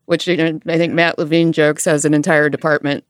[0.07, 3.05] which you know I think Matt Levine jokes has an entire department.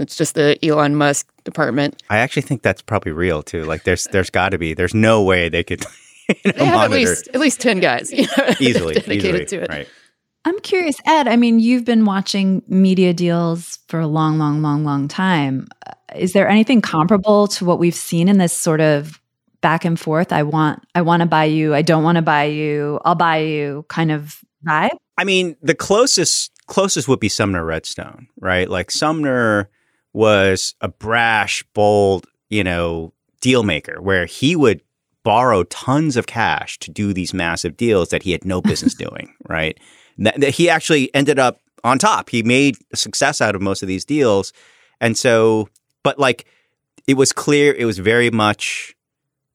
[0.00, 2.02] It's just the Elon Musk department.
[2.10, 3.64] I actually think that's probably real too.
[3.64, 4.74] Like there's there's got to be.
[4.74, 5.84] There's no way they could
[6.28, 9.46] you know, They have at least at least ten guys you know, easily dedicated easily,
[9.46, 9.68] to it.
[9.68, 9.88] Right.
[10.44, 11.28] I'm curious, Ed.
[11.28, 15.68] I mean, you've been watching media deals for a long, long, long, long time.
[15.86, 19.20] Uh, Is there anything comparable to what we've seen in this sort of
[19.60, 20.32] back and forth?
[20.32, 21.74] I want, I want to buy you.
[21.74, 23.00] I don't want to buy you.
[23.04, 23.84] I'll buy you.
[23.88, 24.96] Kind of vibe.
[25.18, 28.70] I mean, the closest closest would be Sumner Redstone, right?
[28.70, 29.68] Like Sumner
[30.12, 34.82] was a brash, bold, you know, deal maker where he would
[35.22, 39.34] borrow tons of cash to do these massive deals that he had no business doing,
[39.48, 39.78] right?
[40.18, 42.30] That, that he actually ended up on top.
[42.30, 44.52] He made a success out of most of these deals.
[45.00, 45.68] And so,
[46.02, 46.46] but like
[47.06, 48.94] it was clear it was very much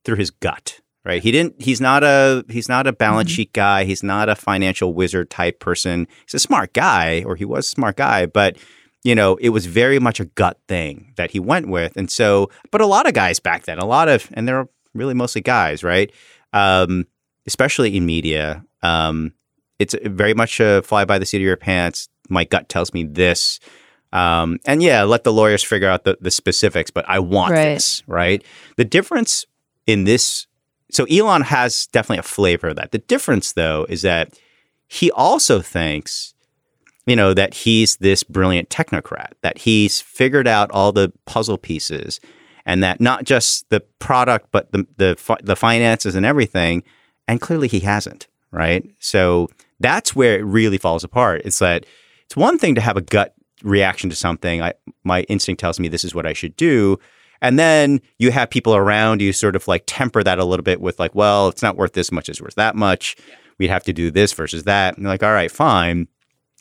[0.04, 1.22] through his gut, right?
[1.22, 3.36] He didn't he's not a he's not a balance mm-hmm.
[3.36, 6.08] sheet guy, he's not a financial wizard type person.
[6.26, 8.58] He's a smart guy or he was a smart guy, but
[9.06, 11.96] you know, it was very much a gut thing that he went with.
[11.96, 15.14] And so, but a lot of guys back then, a lot of and they're really
[15.14, 16.12] mostly guys, right?
[16.52, 17.06] Um,
[17.48, 19.32] especially in media, um,
[19.80, 22.10] it's very much a fly by the seat of your pants.
[22.30, 23.60] My gut tells me this.
[24.14, 27.74] Um, and yeah, let the lawyers figure out the, the specifics, but I want Right.
[27.76, 28.44] this, right?
[28.78, 29.46] The difference
[29.86, 30.48] in this,
[30.90, 32.92] so Elon has definitely a flavor of that.
[32.92, 34.40] The difference, though, is that
[34.88, 36.34] he also thinks,
[37.06, 42.20] you know, that he's this brilliant technocrat, that he's figured out all the puzzle pieces,
[42.66, 46.84] and that not just the product, but the the the finances and everything.
[47.28, 48.86] And clearly, he hasn't, right?
[49.00, 49.50] So
[49.80, 51.42] that's where it really falls apart.
[51.46, 51.86] It's that
[52.26, 53.34] it's one thing to have a gut
[53.64, 54.62] reaction to something.
[54.62, 57.00] I, my instinct tells me this is what I should do.
[57.42, 60.82] And then you have people around you sort of like temper that a little bit
[60.82, 63.16] with like, well, it's not worth this much, it's worth that much.
[63.58, 64.96] We'd have to do this versus that.
[64.96, 66.08] And you're like, all right, fine.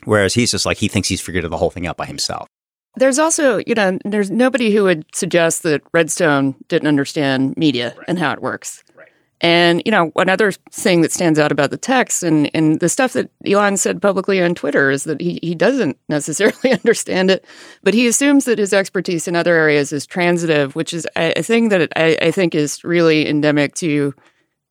[0.04, 2.48] Whereas he's just like, he thinks he's figured the whole thing out by himself.
[2.96, 8.04] There's also, you know, there's nobody who would suggest that Redstone didn't understand media right.
[8.06, 8.84] and how it works.
[8.94, 9.08] Right.
[9.40, 13.14] And, you know, another thing that stands out about the text and, and the stuff
[13.14, 17.44] that Elon said publicly on Twitter is that he, he doesn't necessarily understand it,
[17.82, 21.42] but he assumes that his expertise in other areas is transitive, which is a, a
[21.42, 24.14] thing that I, I think is really endemic to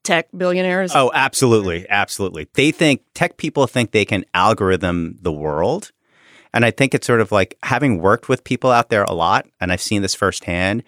[0.04, 0.91] tech billionaires.
[0.93, 1.88] Oh, absolutely.
[1.89, 2.47] Absolutely.
[2.54, 5.91] They think tech people think they can algorithm the world
[6.54, 9.47] and I think it's sort of like having worked with people out there a lot,
[9.60, 10.84] and I've seen this firsthand,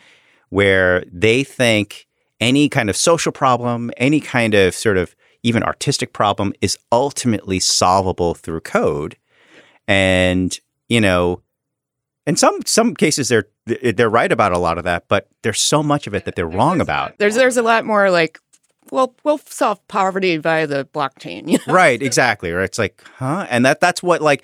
[0.49, 2.07] where they think
[2.39, 7.59] any kind of social problem, any kind of sort of even artistic problem is ultimately
[7.59, 9.17] solvable through code.
[9.87, 10.57] And,
[10.87, 11.41] you know,
[12.27, 15.81] in some some cases they're they're right about a lot of that, but there's so
[15.81, 17.17] much of it that they're wrong about.
[17.17, 18.39] There's there's a lot more like
[18.91, 21.49] well, we'll solve poverty via the blockchain.
[21.49, 21.73] You know?
[21.73, 22.51] Right, exactly.
[22.51, 22.65] Right.
[22.65, 23.47] It's like, huh?
[23.49, 24.43] And that that's what like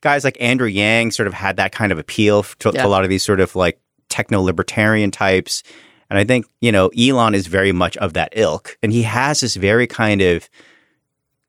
[0.00, 2.82] guys like Andrew Yang sort of had that kind of appeal to, yeah.
[2.82, 5.62] to a lot of these sort of like techno libertarian types.
[6.10, 8.76] And I think, you know, Elon is very much of that ilk.
[8.82, 10.50] And he has this very kind of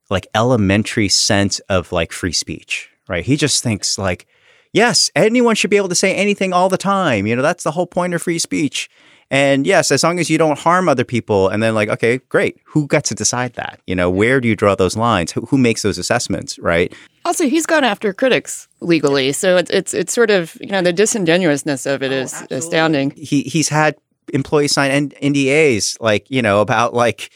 [0.09, 3.25] like elementary sense of like free speech, right?
[3.25, 4.27] He just thinks like,
[4.71, 7.27] yes, anyone should be able to say anything all the time.
[7.27, 8.89] You know, that's the whole point of free speech.
[9.33, 12.59] And yes, as long as you don't harm other people, and then like, okay, great.
[12.65, 13.79] Who gets to decide that?
[13.87, 15.31] You know, where do you draw those lines?
[15.31, 16.93] Who, who makes those assessments, right?
[17.25, 20.93] Also, he's gone after critics legally, so it's it's it's sort of you know the
[20.93, 22.57] disingenuousness of it oh, is absolutely.
[22.57, 23.11] astounding.
[23.17, 23.95] He he's had
[24.33, 27.31] employees sign NDAs like you know about like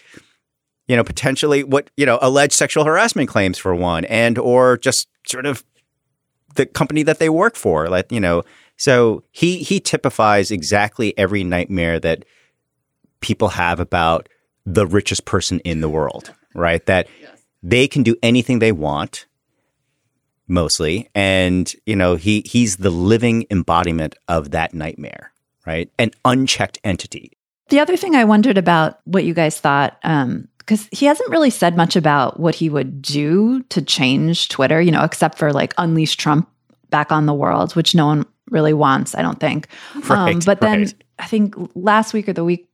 [0.88, 5.08] you know potentially what you know alleged sexual harassment claims for one, and or just
[5.26, 5.64] sort of
[6.54, 8.44] the company that they work for, like you know
[8.78, 12.24] so he he typifies exactly every nightmare that
[13.20, 14.30] people have about
[14.66, 16.86] the richest person in the world, right?
[16.86, 17.42] That yes.
[17.64, 19.26] they can do anything they want
[20.50, 25.32] mostly and you know he he's the living embodiment of that nightmare,
[25.66, 25.92] right?
[26.00, 27.34] An unchecked entity.
[27.70, 31.50] The other thing I wondered about what you guys thought um because he hasn't really
[31.50, 35.74] said much about what he would do to change Twitter, you know, except for like
[35.78, 36.50] unleash Trump
[36.90, 39.68] back on the world, which no one really wants, I don't think.
[40.08, 41.04] Right, um, but then right.
[41.20, 42.70] I think last week or the week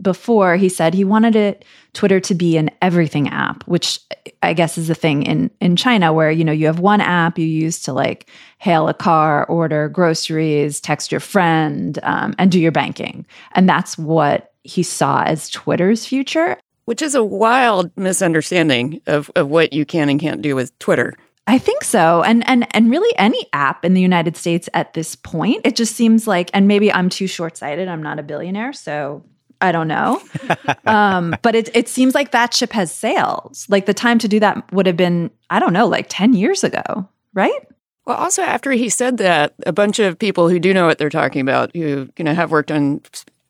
[0.00, 3.98] before he said he wanted it Twitter to be an everything app, which
[4.42, 7.38] I guess is the thing in in China where you know you have one app
[7.38, 8.28] you use to like
[8.58, 13.96] hail a car, order groceries, text your friend, um, and do your banking, and that's
[13.96, 16.56] what he saw as Twitter's future.
[16.84, 21.14] Which is a wild misunderstanding of, of what you can and can't do with Twitter.
[21.46, 22.22] I think so.
[22.22, 25.94] And and and really any app in the United States at this point, it just
[25.94, 27.86] seems like and maybe I'm too short-sighted.
[27.88, 29.22] I'm not a billionaire, so
[29.60, 30.20] I don't know.
[30.86, 33.56] um, but it it seems like that ship has sailed.
[33.68, 36.64] Like the time to do that would have been, I don't know, like 10 years
[36.64, 37.66] ago, right?
[38.06, 41.10] Well, also after he said that, a bunch of people who do know what they're
[41.10, 43.00] talking about, who you know have worked on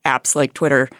[0.05, 0.91] apps like Twitter,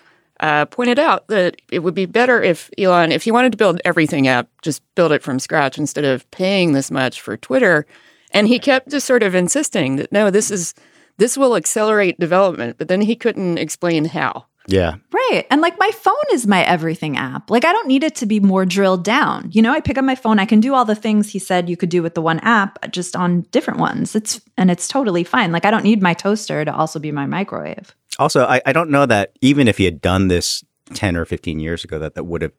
[0.41, 3.81] uh, pointed out that it would be better if Elon, if he wanted to build
[3.85, 7.87] everything app, just build it from scratch instead of paying this much for Twitter.
[8.33, 10.75] And he kept just sort of insisting that no, this is
[11.19, 14.47] this will accelerate development, but then he couldn't explain how.
[14.69, 14.97] Yeah.
[15.13, 15.47] Right.
[15.51, 17.51] And like my phone is my everything app.
[17.51, 19.49] Like I don't need it to be more drilled down.
[19.53, 21.71] You know, I pick up my phone, I can do all the things he said
[21.71, 24.17] you could do with the one app just on different ones.
[24.17, 25.53] It's and it's totally fine.
[25.53, 27.95] Like I don't need my toaster to also be my microwave.
[28.19, 30.65] Also, I, I don't know that even if he had done this
[30.95, 32.53] 10 or 15 years ago, that that would have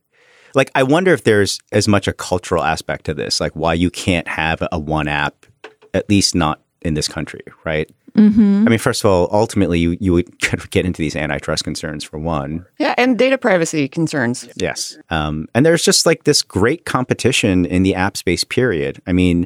[0.55, 3.89] like I wonder if there's as much a cultural aspect to this, like why you
[3.89, 5.45] can't have a one app,
[5.93, 7.89] at least not in this country, right?
[8.15, 8.63] Mm-hmm.
[8.65, 10.39] I mean, first of all, ultimately, you you would
[10.71, 12.65] get into these antitrust concerns for one.
[12.79, 14.49] Yeah, and data privacy concerns.
[14.55, 18.43] Yes, um, and there's just like this great competition in the app space.
[18.43, 19.01] Period.
[19.05, 19.45] I mean,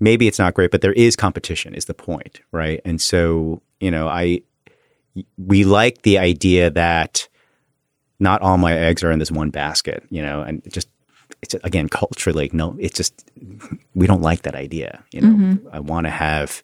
[0.00, 1.74] maybe it's not great, but there is competition.
[1.74, 2.80] Is the point, right?
[2.84, 4.42] And so you know, I
[5.38, 7.28] we like the idea that
[8.18, 10.88] not all my eggs are in this one basket, you know, and just
[11.42, 13.30] it's again culturally no, it's just
[13.94, 15.28] we don't like that idea, you know.
[15.28, 15.68] Mm-hmm.
[15.72, 16.62] I want to have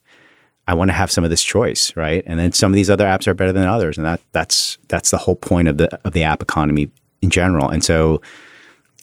[0.67, 2.23] I want to have some of this choice, right?
[2.27, 5.11] And then some of these other apps are better than others, and that that's that's
[5.11, 6.91] the whole point of the of the app economy
[7.23, 7.69] in general.
[7.69, 8.23] And so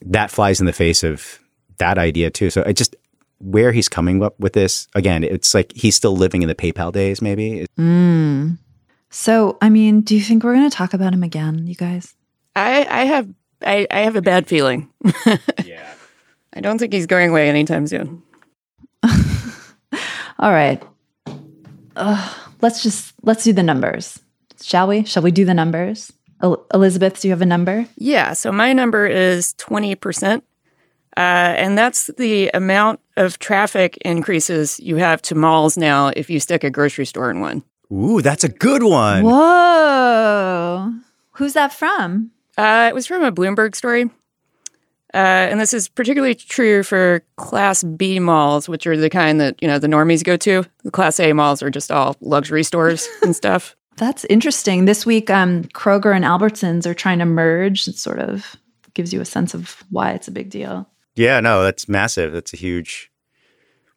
[0.01, 1.39] that flies in the face of
[1.77, 2.49] that idea too.
[2.49, 2.95] So I just
[3.39, 6.91] where he's coming up with this again it's like he's still living in the paypal
[6.91, 7.65] days maybe.
[7.77, 8.57] Mm.
[9.09, 12.15] so i mean do you think we're going to talk about him again you guys?
[12.55, 13.27] I i have
[13.65, 14.89] i, I have a bad feeling.
[15.65, 15.83] Yeah.
[16.53, 18.23] I don't think he's going away anytime soon.
[20.39, 20.81] All right.
[21.95, 24.19] Uh, let's just let's do the numbers.
[24.61, 25.03] Shall we?
[25.05, 26.11] Shall we do the numbers?
[26.41, 27.85] El- elizabeth do you have a number?
[27.97, 30.41] Yeah so my number is 20%
[31.17, 36.39] Uh, and that's the amount of traffic increases you have to malls now if you
[36.39, 37.63] stick a grocery store in one.
[37.91, 39.23] Ooh, that's a good one.
[39.23, 40.93] Whoa.
[41.31, 42.29] Who's that from?
[42.55, 44.11] Uh, it was from a Bloomberg story.
[45.11, 49.59] Uh, and this is particularly true for Class B malls, which are the kind that
[49.59, 50.63] you know the normies go to.
[50.83, 53.75] The Class A malls are just all luxury stores and stuff.
[53.95, 54.85] That's interesting.
[54.85, 57.87] This week, um, Kroger and Albertsons are trying to merge.
[57.87, 58.55] It sort of
[58.93, 60.87] gives you a sense of why it's a big deal.
[61.17, 62.31] Yeah, no, that's massive.
[62.31, 63.11] That's a huge.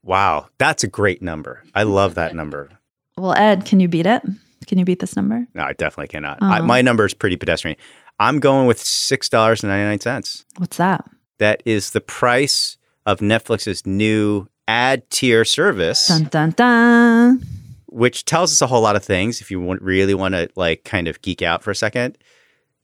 [0.03, 1.62] Wow, that's a great number.
[1.75, 2.71] I love that number.
[3.18, 4.23] Well, Ed, can you beat it?
[4.66, 5.47] Can you beat this number?
[5.55, 6.39] No, I definitely cannot.
[6.41, 6.47] Oh.
[6.47, 7.77] I, my number is pretty pedestrian.
[8.18, 10.45] I'm going with six dollars and ninety nine cents.
[10.59, 11.05] What's that?
[11.39, 17.43] That is the price of Netflix's new ad tier service, Dun dun dun.
[17.87, 19.41] which tells us a whole lot of things.
[19.41, 22.16] If you want, really want to like kind of geek out for a second,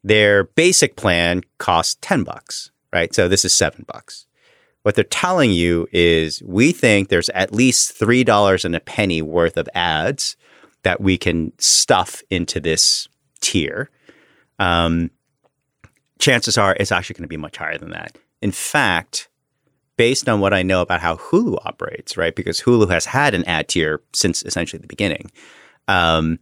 [0.03, 3.15] their basic plan costs ten bucks, right?
[3.15, 4.26] So this is seven bucks.
[4.87, 9.21] What they're telling you is we think there's at least three dollars and a penny
[9.21, 10.37] worth of ads
[10.85, 13.09] that we can stuff into this
[13.41, 13.91] tier.
[14.61, 15.11] Um,
[16.21, 18.17] chances are it's actually going to be much higher than that.
[18.41, 19.29] In fact,
[19.97, 22.37] based on what I know about how Hulu operates, right?
[22.37, 25.33] Because Hulu has had an ad tier since essentially the beginning.
[25.89, 26.39] Um,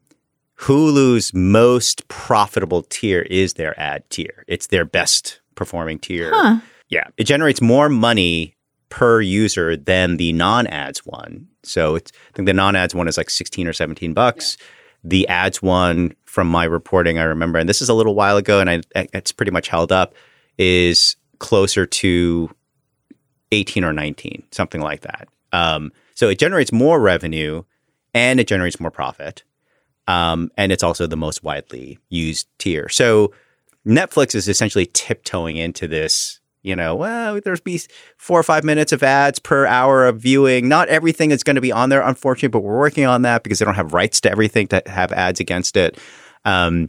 [0.58, 4.44] Hulu's most profitable tier is their ad tier.
[4.46, 6.30] It's their best performing tier.
[6.30, 6.58] Huh.
[6.94, 8.54] Yeah, it generates more money
[8.88, 11.48] per user than the non-ads one.
[11.64, 14.56] So it's I think the non-ads one is like 16 or 17 bucks.
[15.02, 18.60] The ads one from my reporting I remember and this is a little while ago
[18.60, 20.14] and I it's pretty much held up
[20.56, 22.54] is closer to
[23.50, 25.26] 18 or 19, something like that.
[25.52, 27.64] Um, so it generates more revenue
[28.14, 29.42] and it generates more profit.
[30.06, 32.88] Um, and it's also the most widely used tier.
[32.88, 33.32] So
[33.84, 37.80] Netflix is essentially tiptoeing into this, you know, well, there's be
[38.16, 40.66] four or five minutes of ads per hour of viewing.
[40.66, 43.58] Not everything is going to be on there, unfortunately, but we're working on that because
[43.58, 45.98] they don't have rights to everything to have ads against it.
[46.46, 46.88] Um,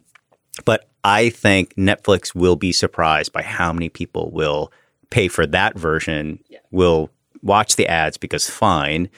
[0.64, 4.72] but I think Netflix will be surprised by how many people will
[5.10, 6.40] pay for that version,
[6.72, 7.10] will
[7.44, 9.10] watch the ads because fine.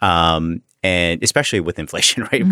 [0.00, 2.42] Um, and especially with inflation, right?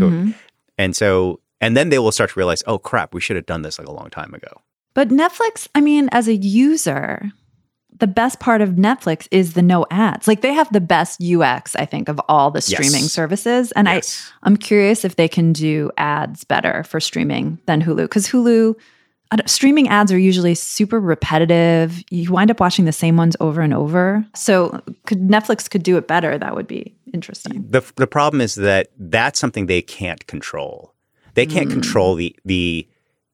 [0.76, 3.62] And so, and then they will start to realize, oh crap, we should have done
[3.62, 4.60] this like a long time ago.
[4.92, 7.32] But Netflix, I mean, as a user,
[8.00, 10.26] the best part of Netflix is the no ads.
[10.26, 13.12] Like they have the best UX, I think, of all the streaming Yes.
[13.12, 13.72] services.
[13.72, 14.30] And Yes.
[14.42, 18.02] I, I'm curious if they can do ads better for streaming than Hulu.
[18.02, 18.74] Because Hulu,
[19.46, 22.02] streaming ads are usually super repetitive.
[22.10, 24.24] You wind up watching the same ones over and over.
[24.34, 26.36] So could Netflix could do it better.
[26.36, 27.64] That would be interesting.
[27.68, 30.94] The the problem is that that's something they can't control.
[31.34, 31.72] They can't mm.
[31.72, 32.88] control the the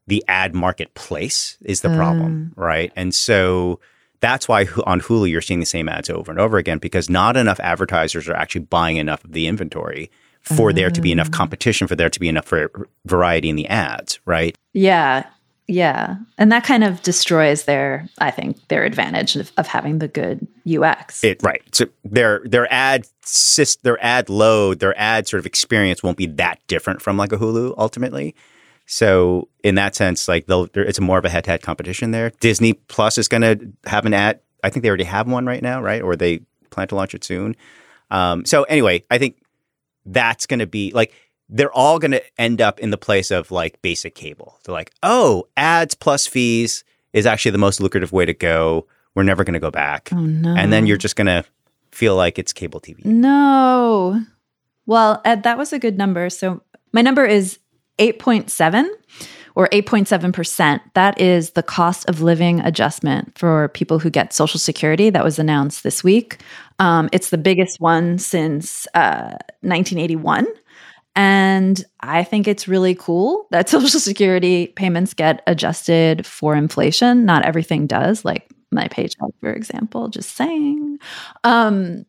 [0.06, 2.62] the ad marketplace is the problem, oh.
[2.62, 2.92] right?
[2.96, 3.80] And so
[4.20, 7.36] that's why on Hulu you're seeing the same ads over and over again because not
[7.36, 10.10] enough advertisers are actually buying enough of the inventory
[10.42, 11.36] for there to be enough ah.
[11.36, 12.52] competition for there to be enough
[13.04, 14.56] variety in the ads, right?
[14.72, 15.26] Yeah.
[15.66, 16.16] Yeah.
[16.36, 20.46] And that kind of destroys their, I think, their advantage of, of having the good
[20.68, 21.22] UX.
[21.22, 21.62] It right.
[21.72, 26.26] So their their ad sys, their ad load, their ad sort of experience won't be
[26.26, 28.34] that different from like a Hulu ultimately.
[28.92, 32.30] So in that sense, like they'll, it's more of a head-to-head competition there.
[32.40, 34.40] Disney Plus is going to have an ad.
[34.64, 36.02] I think they already have one right now, right?
[36.02, 37.54] Or they plan to launch it soon.
[38.10, 39.40] Um, so anyway, I think
[40.06, 41.14] that's going to be like
[41.48, 44.58] they're all going to end up in the place of like basic cable.
[44.64, 46.82] They're like, oh, ads plus fees
[47.12, 48.88] is actually the most lucrative way to go.
[49.14, 50.08] We're never going to go back.
[50.12, 50.56] oh, no.
[50.56, 51.44] And then you're just going to
[51.92, 53.04] feel like it's cable TV.
[53.04, 54.20] No.
[54.86, 56.28] Well, Ed, that was a good number.
[56.28, 56.62] So
[56.92, 57.60] my number is
[58.00, 58.88] 8.7
[59.54, 60.80] or 8.7%.
[60.94, 65.38] That is the cost of living adjustment for people who get Social Security that was
[65.38, 66.40] announced this week.
[66.78, 70.46] Um, it's the biggest one since uh, 1981.
[71.16, 77.26] And I think it's really cool that Social Security payments get adjusted for inflation.
[77.26, 80.98] Not everything does, like my paycheck, for example, just saying.
[81.44, 82.06] Um,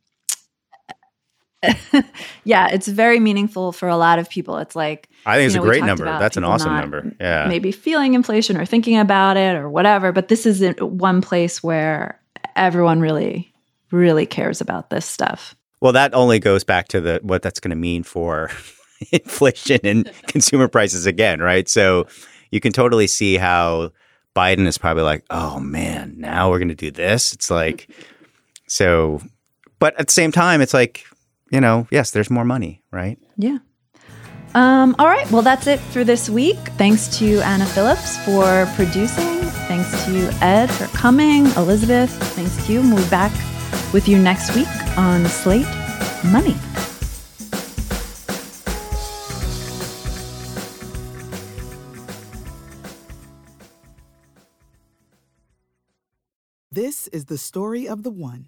[2.43, 4.57] yeah, it's very meaningful for a lot of people.
[4.57, 6.05] It's like I think it's know, a great number.
[6.05, 7.13] That's an awesome number.
[7.19, 7.47] Yeah.
[7.47, 10.11] Maybe feeling inflation or thinking about it or whatever.
[10.11, 12.19] But this is one place where
[12.55, 13.53] everyone really,
[13.91, 15.55] really cares about this stuff.
[15.81, 18.49] Well, that only goes back to the what that's going to mean for
[19.11, 21.69] inflation and consumer prices again, right?
[21.69, 22.07] So
[22.49, 23.91] you can totally see how
[24.35, 27.89] Biden is probably like, "Oh man, now we're going to do this." It's like
[28.67, 29.21] so
[29.81, 31.03] but at the same time it's like,
[31.51, 33.19] you know, yes, there's more money, right?
[33.37, 33.59] Yeah.
[34.55, 35.29] Um, all right.
[35.31, 36.57] Well, that's it for this week.
[36.77, 39.41] Thanks to Anna Phillips for producing
[39.71, 41.45] Thanks to Ed, for coming.
[41.51, 42.81] Elizabeth, thanks to you.
[42.81, 43.31] We'll be back
[43.93, 45.65] with you next week on Slate
[46.25, 46.57] Money.
[56.69, 58.47] This is the story of the one.